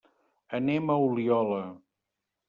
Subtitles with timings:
[0.59, 1.59] Anem a Oliola.